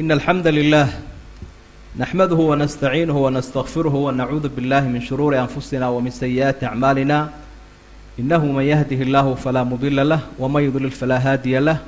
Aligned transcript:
إن 0.00 0.12
الحمد 0.12 0.46
لله 0.46 0.88
نحمده 1.96 2.36
ونستعينه 2.36 3.16
ونستغفره 3.24 3.94
ونعوذ 3.94 4.48
بالله 4.48 4.80
من 4.80 5.00
شرور 5.00 5.38
أنفسنا 5.38 5.88
ومن 5.88 6.10
سيئات 6.10 6.64
أعمالنا 6.64 7.30
إنه 8.18 8.46
من 8.46 8.62
يهده 8.64 8.96
الله 9.02 9.34
فلا 9.34 9.64
مضل 9.64 10.08
له 10.08 10.20
ومن 10.38 10.62
يضلل 10.62 10.90
فلا 10.90 11.18
هادي 11.18 11.58
له 11.58 11.78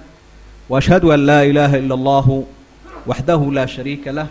وأشهد 0.68 1.04
أن 1.04 1.26
لا 1.26 1.42
إله 1.42 1.76
إلا 1.78 1.94
الله 1.94 2.44
وحده 3.06 3.50
لا 3.52 3.66
شريك 3.66 4.08
له 4.08 4.26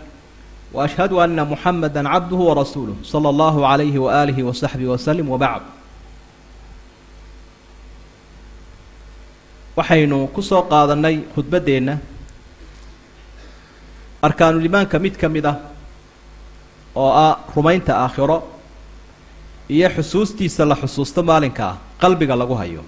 وأشهد 0.72 1.12
أن 1.12 1.48
محمدا 1.50 2.08
عبده 2.08 2.36
ورسوله 2.36 2.94
صلى 3.02 3.28
الله 3.28 3.66
عليه 3.66 3.98
وآله 3.98 4.42
وصحبه 4.44 4.86
وسلم 4.86 5.28
وبعد 5.28 5.60
waxaynu 9.80 10.28
ku 10.36 10.42
soo 10.44 10.60
qaadanay 10.68 11.24
khudbaddeenna 11.32 11.96
arkaanulimaanka 14.22 14.98
mid 14.98 15.16
ka 15.16 15.28
mid 15.28 15.44
ah 15.46 15.56
oo 16.94 17.10
ah 17.24 17.38
rumaynta 17.56 17.92
aakhiro 18.04 18.38
iyo 19.74 19.88
xusuustiisa 19.96 20.64
la 20.70 20.76
xusuusto 20.82 21.22
maalinka 21.22 21.64
ah 21.70 21.76
qalbiga 22.00 22.36
lagu 22.36 22.54
hayo. 22.54 22.82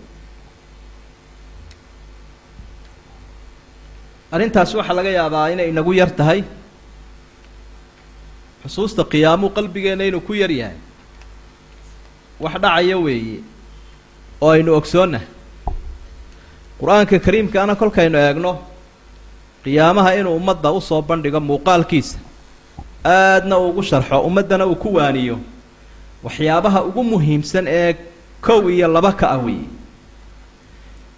Arrintaasi 4.32 4.76
waxaa 4.76 4.96
laga 4.96 5.10
yaabaa 5.18 5.48
inay 5.52 5.68
inagu 5.72 5.92
yar 6.00 6.10
tahay. 6.18 6.40
Xusuusta 8.64 9.04
qiyaamuu 9.04 9.50
qalbigeenna 9.56 10.04
inuu 10.08 10.20
ku 10.20 10.32
yar 10.34 10.50
yahay. 10.50 10.76
Wax 12.40 12.54
dhacaya 12.62 12.96
weeye 13.04 13.38
oo 14.40 14.50
aynu 14.50 14.70
ogsoonnahay 14.78 15.26
qur'aanka 16.80 17.18
kariimkaana 17.26 17.74
kolkaynu 17.80 18.18
eegno 18.18 18.52
qiyaamaha 19.64 20.10
inuu 20.18 20.36
ummadda 20.36 20.70
u 20.72 20.80
soo 20.80 21.02
bandhigo 21.08 21.40
muuqaalkiisa 21.40 22.18
aadna 23.04 23.54
uu 23.58 23.68
ugu 23.70 23.82
sharxo 23.82 24.20
ummaddana 24.28 24.66
uu 24.66 24.74
ku 24.82 24.88
waaniyo. 24.94 25.36
Waxyaabaha 26.24 26.80
ugu 26.88 27.02
muhiimsan 27.04 27.66
ee 27.68 27.94
kow 28.46 28.62
iyo 28.70 28.88
laba 28.88 29.12
ka 29.12 29.26
ah 29.34 29.38
weeye. 29.44 29.66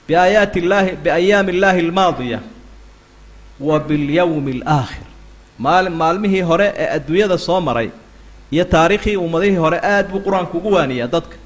Biaayaati 0.08 0.58
illaahi 0.60 0.92
biayaami 1.04 1.52
illaahi 1.52 1.80
almaadiya 1.86 2.40
wa 3.60 3.78
bilyawmi 3.80 4.52
alaakhir 4.62 5.06
maali 5.58 5.90
maalmihii 5.90 6.40
hore 6.50 6.72
ee 6.76 6.88
adduunyada 6.96 7.38
soo 7.38 7.60
maray 7.60 7.88
iyo 8.52 8.64
taariikhii 8.64 9.16
ummadihii 9.16 9.56
hore 9.64 9.78
aad 9.92 10.06
buu 10.10 10.20
qur'aanku 10.26 10.56
ugu 10.58 10.70
waaniyaa 10.76 11.06
dadka. 11.14 11.36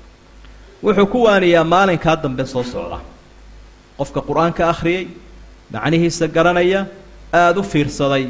Wuxuu 0.83 1.06
ku 1.06 1.19
waaniyaa 1.27 1.65
maalinkaa 1.65 2.17
dambe 2.22 2.44
soo 2.47 2.62
socda. 2.72 2.98
Qofka 3.98 4.20
qur'aanka 4.28 4.62
akhriyey 4.72 5.05
macnihiisa 5.72 6.27
garanaya 6.28 6.86
aada 7.33 7.61
u 7.61 7.62
fiirsaday. 7.62 8.27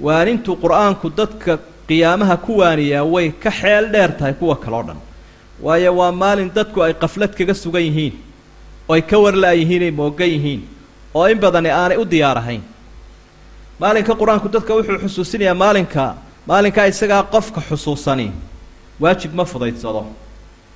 Waanintuu 0.00 0.56
qur'aanku 0.56 1.10
dadka 1.16 1.58
qiyaamaha 1.88 2.36
ku 2.44 2.52
waaniyaa 2.60 3.04
way 3.04 3.30
ka 3.42 3.50
xeel 3.50 3.90
dheer 3.92 4.10
tahay 4.18 4.34
kuwa 4.34 4.56
kaleo 4.56 4.82
dhan. 4.82 4.98
Waayo 5.62 5.92
waa 5.96 6.12
maalin 6.12 6.50
dadku 6.54 6.82
ay 6.82 6.94
qaflad 6.94 7.32
kaga 7.38 7.54
sugan 7.54 7.82
yihiin 7.82 8.14
oo 8.88 8.94
ay 8.94 9.02
ka 9.02 9.16
warla-yihiin 9.18 9.82
ay 9.82 9.90
moogan 9.90 10.28
yihiin 10.28 10.62
oo 11.14 11.26
in 11.28 11.38
badani 11.38 11.70
aanay 11.70 11.96
u 11.96 12.04
diyaar 12.04 12.38
ahayn 12.38 12.62
maalinka 13.80 14.14
qur'aanku 14.14 14.48
dadka 14.48 14.74
wuxuu 14.74 14.98
xusuusinayaa 15.04 15.54
maalinka 15.54 16.14
maalinkaa 16.46 16.86
isagaa 16.86 17.22
qofka 17.22 17.60
xusuusani. 17.68 18.32
Waajib 19.00 19.34
ma 19.34 19.44
fudaydsado 19.44 20.06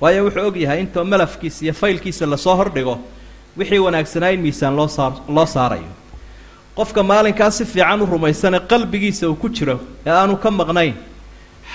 waayo 0.01 0.23
wuxuu 0.25 0.47
og 0.47 0.57
yahay 0.57 0.79
intoo 0.81 1.03
malafkiisa 1.03 1.65
iyo 1.65 1.73
faylkiisa 1.73 2.25
la 2.25 2.37
soo 2.37 2.55
hordhigo 2.55 2.99
wixii 3.57 3.79
wanaagsanaa 3.85 4.31
in 4.35 4.41
miisaan 4.45 4.75
loo 4.79 4.87
saar 4.87 5.13
loo 5.35 5.45
saarayo. 5.45 5.91
Qofka 6.77 7.03
maalinkaa 7.03 7.51
si 7.51 7.65
fiican 7.65 8.01
u 8.01 8.05
rumaysane 8.05 8.59
qalbigiisa 8.71 9.29
uu 9.29 9.35
ku 9.35 9.49
jiro 9.49 9.79
ee 10.05 10.11
aanu 10.21 10.35
ka 10.43 10.49
maqnayn 10.51 10.93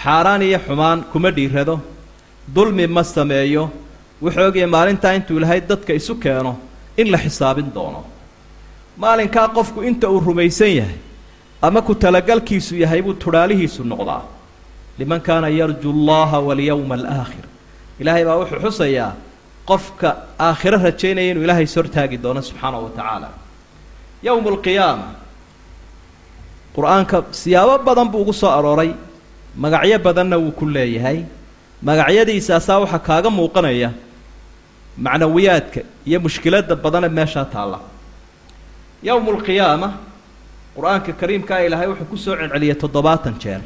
xaaraan 0.03 0.43
iyo 0.43 0.59
xumaan 0.67 0.99
kuma 1.13 1.31
dhiirado. 1.37 1.81
Dulmi 2.55 2.87
ma 2.87 3.03
sameeyo. 3.05 3.71
Wuxuu 4.23 4.45
ogyahay 4.49 4.71
maalintaa 4.77 5.13
intuu 5.19 5.37
ilahay 5.39 5.61
dadka 5.71 5.93
isu 6.01 6.15
keeno 6.23 6.53
in 6.97 7.11
la 7.13 7.19
xisaabin 7.19 7.69
doono. 7.75 8.05
Maalinkaa 9.03 9.49
qofku 9.57 9.83
inta 9.83 10.07
uu 10.11 10.21
rumaysan 10.21 10.73
yahay 10.79 10.99
ama 11.63 11.83
ku 11.83 11.95
talagalkiisu 11.95 12.77
yahay 12.83 13.03
buu 13.03 13.15
tudhaalihiisu 13.25 13.83
noqdaa. 13.85 14.23
Liman 14.99 15.21
kaana 15.21 15.49
yarju 15.49 15.91
llaha 16.07 16.39
walyawma 16.49 16.95
alaakhir 17.01 17.45
ilaahay 18.01 18.25
baa 18.29 18.37
wuxuu 18.43 18.61
xusayaa 18.65 19.13
qofka 19.67 20.17
aakhiro 20.39 20.79
rajaynaya 20.79 21.31
inuu 21.31 21.45
ilaahay 21.45 21.65
is 21.65 21.75
doono 22.23 22.43
subxaanahu 22.43 22.85
wa 22.85 22.91
tacaala. 22.91 23.29
Yowmu 24.23 24.49
alqiyaama 24.49 25.09
qur'aanka 26.77 27.25
siyaabo 27.31 27.79
badan 27.85 28.09
buu 28.09 28.23
ugu 28.23 28.33
soo 28.33 28.51
arooray. 28.51 28.95
Magacyo 29.57 29.99
badanna 29.99 30.39
wuu 30.39 30.53
ku 30.53 30.67
leeyahay. 30.67 31.25
Magacyadiisaasaa 31.83 32.79
waxaa 32.81 32.99
kaaga 32.99 33.31
muuqanaya. 33.31 33.93
Macnawiyaadka 34.99 35.81
iyo 36.07 36.21
mushkiladda 36.21 36.77
badane 36.77 37.09
meeshaa 37.09 37.45
taalla. 37.45 37.81
Yowmu 39.03 39.31
alqiyaama 39.31 39.93
qur'aanka 40.77 41.13
kariimkaa 41.13 41.61
ilaahay 41.67 41.89
wuxuu 41.89 42.05
ku 42.11 42.17
soo 42.17 42.37
celceliyay 42.37 42.75
toddobaatan 42.75 43.39
jeer. 43.39 43.61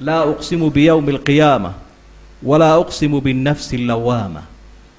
Laa 0.00 0.24
uqsimu 0.24 0.70
biyowmi 0.70 1.12
alqiyaama 1.12 1.74
walaa 2.42 2.78
uqsimu 2.78 3.20
binnafsi 3.20 3.76
allawaama 3.76 4.42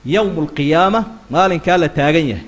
yowmu 0.05 0.41
alqiyaama 0.41 1.05
maalinkaa 1.29 1.77
la 1.77 1.89
taagan 1.89 2.27
yahay 2.31 2.45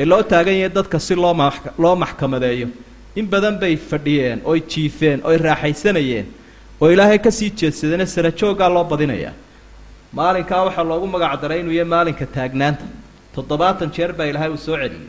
ee 0.00 0.04
loo 0.04 0.22
taagan 0.22 0.54
yahay 0.54 0.74
dadka 0.78 0.98
si 1.00 1.14
loo 1.14 1.34
ma 1.34 1.52
loo 1.78 1.96
maxkamadeeyo 1.96 2.68
in 3.16 3.26
badan 3.26 3.58
bay 3.62 3.76
fadhiyeen 3.76 4.40
oy 4.44 4.60
jiifeen 4.60 5.20
oy 5.24 5.36
raaxaysanayeen 5.46 6.26
oo 6.80 6.90
ilaahay 6.90 7.18
ka 7.18 7.30
sii 7.30 7.50
jeedsadeenee 7.50 8.06
sara 8.06 8.30
jooggaa 8.30 8.68
loo 8.68 8.84
badinayaa 8.84 9.32
maalinkaa 10.12 10.64
waxaa 10.66 10.84
loogu 10.90 11.06
magac 11.06 11.40
daray 11.42 11.60
inuu 11.60 11.72
yahay 11.78 11.90
maalinka 11.94 12.26
taagnaanta 12.36 12.84
toddobaatan 13.34 13.90
jeer 13.96 14.12
baa 14.12 14.26
ilaahay 14.30 14.50
uu 14.50 14.56
soo 14.66 14.76
celiyey 14.76 15.08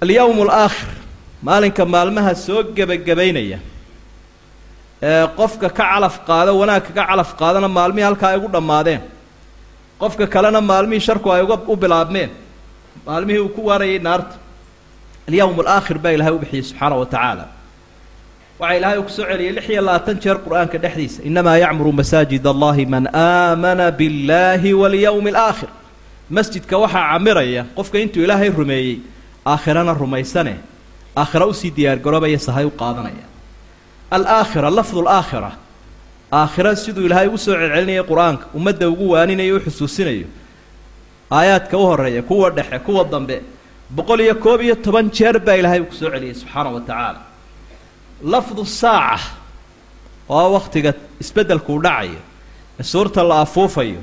alyawmu 0.00 0.42
alaakhir 0.46 0.88
maalinka 1.42 1.84
maalmaha 1.94 2.34
soo 2.34 2.62
gebagabaynaya 2.76 3.58
qofka 5.00 5.68
ka 5.70 5.84
calaf 5.84 6.20
qaado 6.26 6.58
wanaagka 6.58 6.92
ka 6.92 7.06
calaf 7.06 7.34
qaadana 7.38 7.68
maalmihii 7.68 8.04
halkaa 8.08 8.30
ay 8.32 8.38
ugu 8.38 8.48
dhammaadeen. 8.48 9.00
Qofka 10.00 10.26
kalena 10.26 10.60
maalmihii 10.60 11.00
sharku 11.06 11.30
ay 11.32 11.42
uga 11.42 11.56
u 11.66 11.76
bilaabmeen. 11.76 12.30
Maalmihii 13.06 13.38
uu 13.40 13.48
ku 13.48 13.60
waarayay 13.66 13.98
naarta. 13.98 14.34
Alyawm 15.28 15.60
alaakhir 15.60 15.98
baa 15.98 16.10
ilahay 16.16 16.32
u 16.34 16.38
bixiyey 16.38 16.62
subxaana 16.62 16.96
wa 16.96 17.06
tacaala. 17.06 17.44
Waxaa 18.58 18.76
ilaahay 18.78 18.98
uu 18.98 19.02
ku 19.02 19.10
soo 19.10 19.26
celiyey 19.30 19.52
lix 19.52 19.68
iyo 19.68 19.82
labaatan 19.82 20.16
jeer 20.22 20.38
qur'aanka 20.44 20.78
dhexdiisa. 20.78 21.22
Inamaa 21.22 21.56
yacmuru 21.62 21.92
masaajid 21.92 22.46
allahi 22.46 22.86
man 22.86 23.04
aamana 23.14 23.90
biاllahi 23.98 24.70
walyawmi 24.74 25.30
alaakhir 25.30 25.68
masjidka 26.30 26.74
waxaa 26.78 27.04
camiraya 27.12 27.62
qofka 27.76 27.96
intuu 28.02 28.22
ilaahay 28.26 28.50
rumeeyey 28.50 28.98
aakhirana 29.46 29.92
rumaysane. 29.94 30.54
Aakhira 31.16 31.46
u 31.46 31.54
sii 31.54 31.70
diyaargaroobaya 31.76 32.38
sahay 32.38 32.64
u 32.64 32.70
qaadanaya 32.70 33.26
alaakhira 34.10 34.70
lafdu 34.70 35.00
alaakhira. 35.04 35.52
Aakhira 36.32 36.76
siduu 36.76 37.06
ilaahay 37.06 37.26
ugu 37.28 37.38
soo 37.38 37.54
celcelinaya 37.54 38.02
qur'aanka 38.10 38.44
ummadda 38.54 38.88
ugu 38.92 39.10
waaninayo 39.12 39.56
u 39.56 39.60
xusuusinayo. 39.60 40.26
Aayaadka 41.32 41.76
u 41.78 41.84
horreeya 41.86 42.22
kuwa 42.22 42.50
dhexe 42.50 42.78
kuwa 42.78 43.04
dambe 43.04 43.42
boqol 43.90 44.20
iyo 44.20 44.34
koob 44.34 44.60
iyo 44.60 44.74
toban 44.76 45.10
jeer 45.10 45.38
baa 45.38 45.56
ilaahay 45.56 45.80
ku 45.80 45.94
soo 45.94 46.10
celiyay 46.10 46.34
subxaana 46.34 46.70
wa 46.70 46.80
tacaala. 46.80 47.20
Lafdu 48.22 48.64
saaca 48.66 49.20
oo 50.28 50.52
waktiga 50.52 50.92
isbeddelku 51.20 51.74
u 51.74 51.80
dhacayo 51.82 52.20
ee 52.80 52.82
suurta 52.82 53.22
la 53.24 53.40
afuufayo 53.40 54.00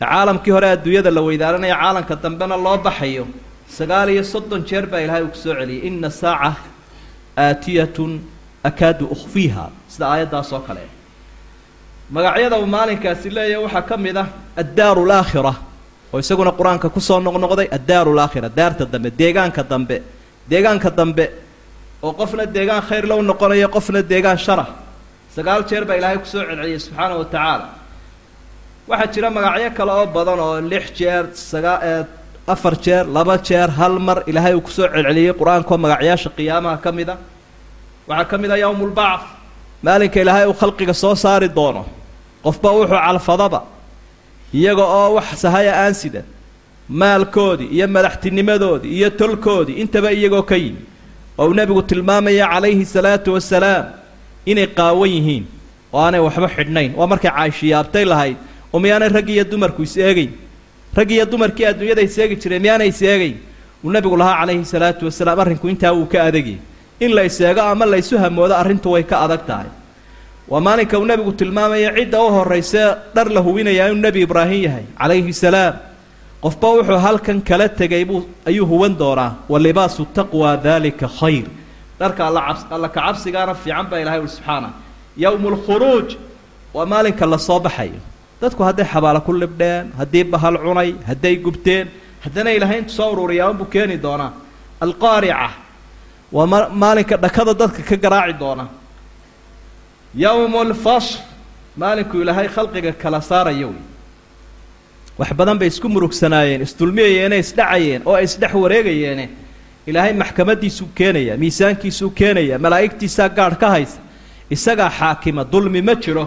ee 0.00 0.04
caalamkii 0.04 0.50
hore 0.56 0.68
adduunyada 0.70 1.10
la 1.10 1.20
weydaaranaya 1.20 1.76
caalamka 1.76 2.16
dambena 2.16 2.56
loo 2.56 2.78
baxayo 2.78 3.26
sagaal 3.68 4.08
iyo 4.10 4.24
soddon 4.24 4.64
jeer 4.68 4.86
baa 4.86 5.00
ilaahay 5.04 5.22
uu 5.22 5.28
ku 5.28 5.36
soo 5.36 5.54
celiyay. 5.54 5.86
Ina 5.88 6.10
saaca 6.10 6.56
aatiyatun 7.36 8.12
akaadu 8.68 9.04
ukhfiiha 9.14 9.64
sida 9.92 10.04
aayaddaas 10.12 10.50
oo 10.56 10.60
kale. 10.68 10.84
Magacyada 12.14 12.56
uu 12.62 12.66
maalinkaasi 12.76 13.28
leeyahay 13.36 13.64
waxaa 13.66 13.82
ka 13.88 13.96
mid 14.04 14.16
ah 14.22 14.26
addaaru 14.62 15.00
alaakhira 15.06 15.52
oo 16.12 16.18
isaguna 16.24 16.52
qur'aanka 16.58 16.88
ku 16.94 17.00
soo 17.08 17.20
noqnoqday 17.26 17.68
addaaru 17.76 18.10
alaakhira 18.14 18.48
daarta 18.58 18.84
dambe 18.92 19.10
deegaanka 19.20 19.62
dambe 19.72 19.96
deegaanka 20.50 20.90
dambe 20.98 21.24
oo 22.02 22.12
qofna 22.20 22.44
deegaan 22.56 22.82
khayr 22.88 23.04
low 23.10 23.20
noqonayo 23.30 23.68
qofna 23.76 24.00
deegaan 24.12 24.38
shara. 24.46 24.66
Sagaal 25.36 25.62
jeer 25.68 25.84
baa 25.88 25.96
ilaahay 26.00 26.18
ku 26.18 26.26
soo 26.32 26.40
celceliyay 26.48 26.78
subxaana 26.86 27.14
wa 27.20 27.24
tacaala. 27.34 27.66
Waxaa 28.88 29.12
jira 29.12 29.28
magacyo 29.36 29.70
kale 29.78 29.92
oo 29.98 30.06
badan 30.16 30.40
oo 30.46 30.60
lix 30.70 30.84
jeer 30.98 31.24
sagaa 31.50 31.78
afar 32.52 32.74
jeer 32.84 33.04
laba 33.16 33.34
jeer 33.48 33.68
hal 33.78 33.94
mar 34.06 34.18
ilaahay 34.30 34.54
uu 34.54 34.60
ku 34.66 34.70
soo 34.70 34.88
celceliyey 34.94 35.32
qur'aanka 35.40 35.70
oo 35.74 35.78
magacyaasha 35.84 36.30
qiyaamaha 36.36 36.76
ka 36.84 36.90
mid 36.98 37.08
a 37.10 37.16
waxaa 38.08 38.24
ka 38.30 38.38
mid 38.38 38.50
ah 38.50 38.58
yowmu 38.58 38.86
maalinka 39.82 40.20
ilaahay 40.20 40.46
uu 40.48 40.56
khalqiga 40.60 40.94
soo 40.94 41.14
saari 41.14 41.48
doono 41.48 41.84
qofba 42.44 42.68
wuxuu 42.78 43.00
calfadaba 43.06 43.60
iyaga 44.54 44.84
oo 44.98 45.14
wax 45.16 45.28
sahaya 45.44 45.72
aan 45.84 45.94
sidan 45.94 46.24
maalkoodii 46.88 47.68
iyo 47.76 47.86
madaxtinimadoodii 47.96 48.92
iyo 48.98 49.10
tolkoodii 49.10 49.76
intaba 49.82 50.12
iyagoo 50.12 50.42
ka 50.42 50.56
yimi 50.56 50.82
oo 51.38 51.46
uu 51.48 51.54
nebigu 51.54 51.82
tilmaamaya 51.82 52.48
calayhi 52.52 52.84
salaatu 52.84 53.34
wasalaam 53.34 53.84
inay 54.46 54.66
qaawan 54.78 55.10
yihiin 55.10 55.44
oo 55.92 56.00
aanay 56.00 56.20
waxba 56.20 56.48
xidhnayn. 56.56 56.90
Waa 56.98 57.06
markay 57.06 57.30
caashiyaabtay 57.30 58.04
lahayd 58.04 58.36
oo 58.72 58.80
miyaanay 58.80 59.08
raggi 59.08 59.32
iyo 59.36 59.44
dumarku 59.44 59.82
is 59.82 59.96
eegeyn 59.96 60.32
raggi 60.96 61.14
iyo 61.14 61.26
dumarkii 61.26 61.66
adduunyada 61.70 62.02
is 62.02 62.18
eegi 62.18 62.36
jireen 62.42 62.62
miyaanay 62.62 62.88
is 62.88 63.02
eegeyn 63.02 63.36
uu 63.84 63.92
nebigu 63.92 64.16
lahaa 64.16 64.40
calayhi 64.40 64.64
salaatu 64.64 65.04
wasalaam 65.08 65.40
arrinku 65.40 65.68
intaa 65.68 65.92
wuu 65.92 66.06
ka 66.06 66.24
adagyahy 66.24 66.58
in 67.00 67.10
la 67.16 67.22
is 67.24 67.40
eego 67.40 67.60
ama 67.72 67.84
laysu 67.86 68.18
hamoodo 68.18 68.54
arrintu 68.54 68.90
way 68.94 69.02
ka 69.10 69.16
adag 69.24 69.42
tahay. 69.46 69.70
Waa 70.48 70.60
maalinka 70.60 70.98
uu 70.98 71.04
nebigu 71.10 71.32
tilmaamaya 71.32 71.90
cidda 71.96 72.18
u 72.22 72.28
horraysee 72.36 72.88
dhar 73.14 73.28
la 73.36 73.40
hubinayaa 73.46 73.88
inuu 73.90 74.02
nebi 74.06 74.20
ibraahim 74.26 74.62
yahay 74.66 74.84
calayhi 74.98 75.32
salaam. 75.32 75.74
Qofba 76.42 76.68
wuxuu 76.76 76.98
halkan 77.06 77.38
kala 77.48 77.68
tegay 77.68 78.04
buu 78.04 78.20
ayuu 78.48 78.66
huwan 78.66 78.94
doonaa 78.98 79.30
wa 79.48 79.58
libaasu 79.58 80.02
taqwa 80.18 80.56
daalika 80.56 81.08
khayr. 81.20 81.46
Dharka 82.00 82.26
alla 82.28 82.40
cabs 82.46 82.62
alla 82.70 82.88
ka 82.88 83.00
cabsigaana 83.06 83.54
fiican 83.54 83.86
baa 83.90 83.98
ilahay 84.02 84.20
uli 84.20 84.28
subxaana 84.36 84.68
yowmu 85.24 85.48
lkhuruuj 85.54 86.08
waa 86.74 86.86
maalinka 86.86 87.26
la 87.26 87.38
soo 87.38 87.60
baxayo. 87.60 88.00
Dadku 88.40 88.62
hadday 88.62 88.86
xabaalo 88.92 89.20
ku 89.26 89.32
libdheen 89.32 89.86
haddii 89.98 90.24
bahal 90.32 90.54
cunay 90.64 90.90
hadday 91.08 91.36
gubteen 91.44 91.86
haddana 92.24 92.50
ilaahay 92.56 92.78
intu 92.82 92.92
soo 92.98 93.08
ururiyaa 93.12 93.50
unbuu 93.52 93.66
keeni 93.74 93.96
doonaa. 94.04 94.32
Alqaarica 94.80 95.50
waa 96.32 96.46
ma 96.46 96.68
maalinka 96.68 97.16
dhakada 97.16 97.54
dadka 97.54 97.82
ka 97.82 97.96
garaaci 97.96 98.32
doona. 98.38 98.68
Yowmu 100.14 100.64
lfasl 100.64 101.18
maalinkuu 101.76 102.22
ilaahay 102.22 102.48
khalqiga 102.48 102.92
kala 102.92 103.20
saarayo 103.20 103.68
wey. 103.68 103.82
Wax 105.18 105.32
badan 105.32 105.58
bay 105.58 105.68
isku 105.68 105.88
murugsanaayeen 105.88 106.62
isdulmiyayeene 106.62 107.38
isdhacayeen 107.38 108.02
oo 108.06 108.14
ay 108.14 108.24
isdhex 108.24 108.54
wareegayeene. 108.54 109.28
Ilaahay 109.86 110.12
maxkamadiisuu 110.12 110.88
keenaya 110.94 111.36
miisaankiisuu 111.36 112.10
keenaya 112.10 112.58
malaa'igtiisaa 112.58 113.28
gaadh 113.28 113.56
ka 113.60 113.68
haysa 113.70 113.98
isagaa 114.50 114.90
xaakima 114.90 115.44
dulmi 115.52 115.82
ma 115.82 115.94
jiro. 115.94 116.24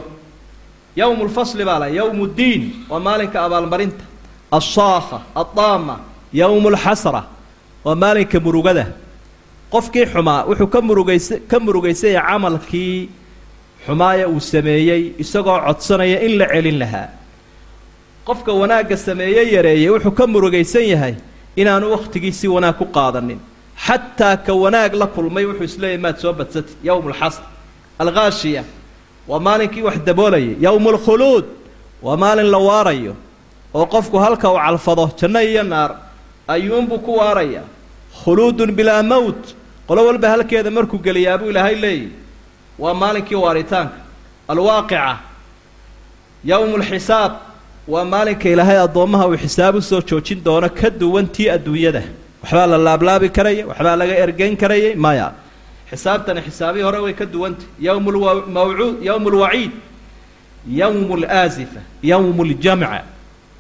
Yowmu 0.96 1.26
lfasli 1.26 1.66
baa 1.66 1.80
la 1.80 1.88
yowmu 1.88 2.28
ddiin 2.28 2.64
waa 2.90 3.00
maalinka 3.00 3.44
abaalmarinta. 3.46 4.04
Alsaakha 4.52 5.22
addaama 5.36 6.00
yowmu 6.34 6.70
lxasra 6.76 7.24
waa 7.86 7.96
maalinka 7.96 8.40
murugada 8.40 8.86
qofkii 9.74 10.06
xumaa 10.14 10.46
wuxuu 10.50 10.68
ka 10.74 10.82
murugaysa 10.82 11.36
ka 11.52 11.60
murugaysanya 11.60 12.22
camalkii 12.30 13.10
xumaaya 13.86 14.28
uu 14.30 14.40
sameeyey 14.40 15.04
isagoo 15.24 15.60
codsanaya 15.66 16.18
in 16.26 16.38
la 16.40 16.46
celin 16.54 16.78
lahaa. 16.80 17.08
Qofka 18.26 18.52
wanaagga 18.54 18.98
sameeye 18.98 19.44
yareeyey 19.56 19.90
wuxuu 19.90 20.12
ka 20.12 20.28
murugaysan 20.28 20.86
yahay 20.94 21.16
inaanu 21.56 21.92
wakhtigiisii 21.92 22.48
wanaag 22.56 22.76
ku 22.78 22.86
qaadanin. 22.86 23.40
Xataa 23.86 24.38
ka 24.46 24.54
wanaag 24.54 24.94
la 24.94 25.08
kulmay 25.08 25.46
wuxuu 25.46 25.64
isleeyahy 25.64 26.02
maad 26.02 26.18
soo 26.20 26.34
badsatid 26.34 26.78
yowmu 26.84 27.10
alxasr 27.10 27.44
alkhaashiya 28.00 28.64
waa 29.28 29.40
maalinkii 29.40 29.82
wax 29.88 29.98
daboolayay 30.06 30.56
yowmu 30.62 30.90
alkhuluud 30.90 31.46
waa 32.02 32.18
maalin 32.18 32.50
la 32.52 32.58
waarayo 32.58 33.16
oo 33.74 33.86
qofku 33.86 34.18
halka 34.18 34.52
uu 34.52 34.58
calfado 34.66 35.10
janno 35.20 35.42
iyo 35.42 35.64
naar 35.64 35.92
ayuunbuu 36.48 37.00
ku 37.00 37.12
waaraya 37.18 37.62
khuluudun 38.24 38.72
bilaa 38.78 39.04
mowt 39.04 39.56
qolo 39.88 40.02
walba 40.08 40.30
halkeeda 40.30 40.72
markuu 40.72 41.00
geliyaa 41.06 41.38
buu 41.38 41.50
ilaahay 41.50 41.76
leeyahy 41.76 42.10
waa 42.80 42.94
maalinkii 42.94 43.36
waaritaanka 43.46 43.98
alwaaqica 44.48 45.18
yowmu 46.52 46.78
lxisaab 46.78 47.32
waa 47.88 48.06
maalinka 48.06 48.50
ilaahay 48.50 48.78
addoommaha 48.88 49.28
uu 49.28 49.38
xisaab 49.44 49.76
u 49.76 49.82
soo 49.82 50.02
joojin 50.02 50.44
doono 50.44 50.70
ka 50.70 50.90
duwan 50.90 51.28
tii 51.28 51.50
adduunyada. 51.50 52.04
Waxbaa 52.44 52.68
la 52.68 52.78
laablaabi 52.78 53.30
karaya 53.30 53.68
waxbaa 53.68 53.96
laga 53.96 54.16
ergeyn 54.24 54.56
karayay 54.58 54.96
maya. 54.96 55.32
Xisaabtani 55.92 56.42
xisaabihii 56.42 56.84
hore 56.88 57.00
way 57.06 57.14
ka 57.14 57.26
duwantay 57.26 57.68
yowm 57.80 58.06
lmawcuud 58.16 59.04
yowmu 59.04 59.30
lwaciid 59.30 59.72
yowmu 60.80 61.18
laasifa 61.18 61.82
yowmu 62.04 62.44
ljamca 62.46 63.02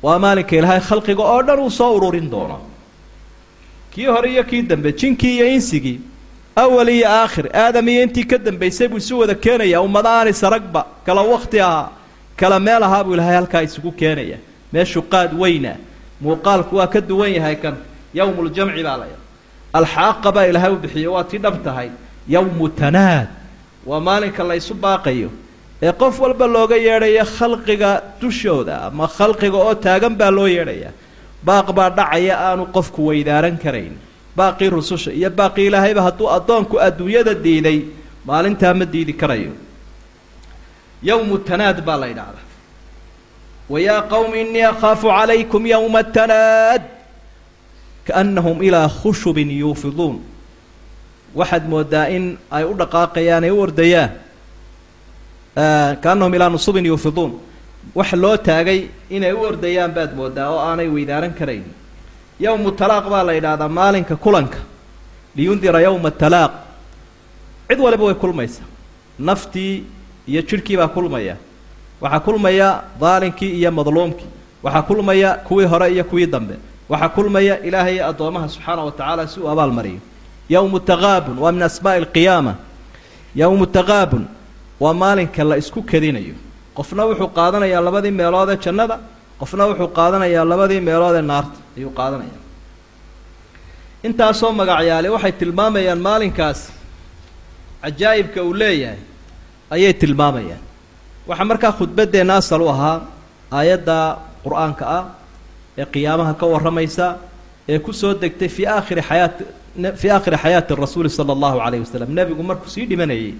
waa 0.03 0.19
maalinka 0.19 0.56
ilaahay 0.56 0.79
khalqiga 0.79 1.23
oo 1.23 1.41
dhan 1.44 1.59
uu 1.59 1.69
soo 1.69 1.95
ururin 1.97 2.29
doono. 2.29 2.57
Kii 3.94 4.06
hore 4.06 4.31
iyo 4.31 4.44
kii 4.44 4.62
dambe 4.62 4.94
jinkii 4.94 5.35
iyo 5.38 5.47
insigii 5.47 6.00
awal 6.56 6.89
iyo 6.89 7.07
aakhir 7.07 7.45
aadam 7.53 7.88
iyo 7.89 8.03
intii 8.03 8.25
ka 8.27 8.38
dambaysay 8.38 8.88
buu 8.88 8.98
isu 8.98 9.19
wada 9.19 9.36
keenaya 9.36 9.81
ummada 9.81 10.09
aani 10.09 10.33
saragba 10.33 10.86
kala 11.06 11.21
wakti 11.21 11.59
ahaa 11.59 11.89
kala 12.38 12.59
meel 12.59 12.83
ahaa 12.83 13.03
buu 13.03 13.13
ilaahay 13.13 13.36
halkaa 13.36 13.62
isugu 13.63 13.92
keenaya. 13.92 14.38
Meeshuu 14.74 15.01
qaad 15.12 15.31
weyna 15.39 15.75
muuqaalku 16.21 16.75
waa 16.75 16.88
ka 16.88 17.01
duwan 17.01 17.31
yahay 17.33 17.56
kan 17.56 17.75
yowmu 18.13 18.44
ljamci 18.50 18.83
baa 18.83 18.98
laya 18.98 19.18
alxaaqa 19.74 20.31
baa 20.31 20.45
ilaahay 20.50 20.71
u 20.71 20.75
bixiye 20.83 21.07
waa 21.07 21.24
tii 21.24 21.38
dhab 21.39 21.63
tahay 21.63 21.89
yowmu 22.27 22.69
tanaad 22.69 23.27
waa 23.86 24.00
maalinka 24.00 24.44
la 24.44 24.56
ysu 24.56 24.74
baaqayo. 24.74 25.30
Ee 25.81 25.92
qof 25.92 26.19
walba 26.19 26.47
looga 26.47 26.75
yeedhaya 26.77 27.25
khalqiga 27.25 28.01
dushooda 28.21 28.75
ama 28.88 29.07
khalqiga 29.07 29.57
oo 29.57 29.74
taagan 29.75 30.15
baa 30.15 30.31
loo 30.31 30.47
yeedhaya 30.47 30.92
baaq 31.44 31.68
baa 31.77 31.89
dhacaya 31.89 32.36
aanu 32.47 32.65
qofku 32.75 33.00
weydaaran 33.07 33.57
karayn 33.57 33.95
baaqii 34.38 34.69
rususha 34.69 35.12
iyo 35.12 35.30
baaqii 35.30 35.66
ilaahayba 35.69 36.01
hadduu 36.07 36.28
addoonku 36.38 36.75
adduunyada 36.88 37.33
diiday 37.45 37.80
maalintaa 38.28 38.74
ma 38.74 38.86
diidi 38.86 39.13
karayo. 39.22 39.51
Yowmu 41.04 41.38
tanaad 41.48 41.78
baa 41.88 41.98
la 42.01 42.07
yidhaahdaa. 42.12 42.45
Wayaa 43.69 44.01
qowmi 44.12 44.42
innii 44.44 44.66
akhaafu 44.74 45.07
calaykum 45.18 45.63
yowma 45.74 46.04
tanaad 46.04 46.83
kaannahum 48.07 48.57
ilaa 48.68 48.88
khushubin 49.00 49.50
yuufiduun. 49.62 50.18
Waxaad 51.36 51.63
moodaa 51.72 52.07
in 52.16 52.38
ay 52.51 52.63
u 52.63 52.74
dhaqaaqayaan 52.81 53.44
ay 53.48 53.51
u 53.51 53.60
ordayaan 53.66 54.12
kaannahum 56.04 56.33
ilaa 56.38 56.50
nusubin 56.50 56.86
yuufiduun. 56.86 57.31
Wax 57.95 58.13
loo 58.13 58.38
taagay 58.38 58.80
inay 59.10 59.33
u 59.33 59.42
ordayaan 59.50 59.92
baad 59.95 60.12
moodaa 60.19 60.50
oo 60.54 60.60
aanay 60.68 60.88
weydaaran 60.95 61.33
karayn 61.39 61.66
yowmu 62.46 62.70
talaaq 62.80 63.06
baa 63.14 63.24
la 63.28 63.34
yidhaahdaa 63.38 63.70
maalinka 63.80 64.16
kulanka 64.24 64.60
liyundira 65.36 65.80
yowma 65.88 66.10
talaaq 66.22 66.52
cid 67.70 67.80
waliba 67.86 68.04
way 68.08 68.16
kulmaysaa 68.24 68.68
naftii 69.20 69.74
iyo 70.32 70.42
jidhkii 70.50 70.78
baa 70.82 70.88
kulmaya 70.96 71.36
waxaa 72.02 72.20
kulmaya 72.26 72.68
daalinkii 73.02 73.52
iyo 73.60 73.72
madluumkii 73.78 74.30
waxaa 74.64 74.82
kulmaya 74.90 75.30
kuwii 75.48 75.66
hore 75.72 75.88
iyo 75.94 76.04
kuwii 76.04 76.26
dambe 76.34 76.56
waxaa 76.90 77.10
kulmaya 77.16 77.54
ilaahay 77.68 77.98
addoomaha 78.10 78.50
subxaana 78.50 78.82
wa 78.84 78.92
tacaala 78.92 79.28
si 79.28 79.40
uu 79.40 79.50
abaal 79.50 79.72
mariyo 79.72 80.00
yowmu 80.50 80.80
taqaabun 80.80 81.38
waa 81.44 81.52
min 81.52 81.64
asmaa'i 81.69 81.98
alqiyaama 82.04 82.54
yowmu 83.36 83.66
taqaabun 83.66 84.24
waa 84.80 84.94
maalinka 84.94 85.44
la 85.44 85.56
isku 85.62 85.80
kadinayo 85.92 86.36
qofna 86.78 87.02
wuxuu 87.06 87.28
qaadanayaa 87.38 87.81
labadii 87.88 88.12
meelood 88.19 88.50
ee 88.50 88.57
jannada 88.66 88.95
qofna 89.42 89.64
wuxuu 89.69 89.90
qaadanayaa 89.98 90.45
labadii 90.52 90.81
meelood 90.88 91.16
ee 91.19 91.26
naarta 91.31 91.57
ayuu 91.78 91.92
qaadanaya 92.00 92.38
intaasoo 94.07 94.52
magacyaale 94.60 95.10
waxay 95.16 95.31
tilmaamayaan 95.42 96.00
maalinkaas 96.07 96.60
cajaa'ibka 97.83 98.40
uu 98.48 98.54
leeyahay 98.62 99.00
ayay 99.76 99.94
tilmaamayaan. 100.02 100.62
Waxaa 101.30 101.45
markaa 101.52 101.71
khudbaddeenna 101.80 102.33
asal 102.42 102.62
u 102.62 102.68
ahaa 102.74 102.98
aayadda 103.57 103.98
qur'aanka 104.45 104.83
ah 104.98 105.04
ee 105.80 105.86
qiyaamaha 105.94 106.33
ka 106.40 106.45
warramaysa 106.54 107.06
ee 107.71 107.80
ku 107.86 107.92
soo 108.02 108.14
degtay 108.24 108.50
fii 108.56 108.68
aakhiri 108.76 109.02
xayaati 109.10 109.44
fii 110.02 110.12
aakhiri 110.16 110.38
xayaati 110.44 110.71
rasuuli 110.83 111.10
sala 111.18 111.31
allahu 111.38 111.57
calayhi 111.64 111.83
wasalam 111.86 112.10
nebigu 112.18 112.44
markuu 112.50 112.69
sii 112.76 112.86
dhimanayay 112.92 113.33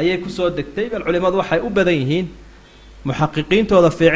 ayay 0.00 0.16
ku 0.24 0.28
soo 0.36 0.48
degtay 0.58 0.86
bal 0.92 1.02
culimmadu 1.06 1.36
waxay 1.42 1.60
u 1.66 1.70
badan 1.76 1.94
yihiin 2.00 2.26
muxaqiqiintooda 3.08 3.90
fii 3.98 4.10